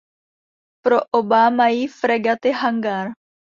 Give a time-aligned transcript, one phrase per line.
[0.85, 3.07] Pro oba mají fregaty hangár.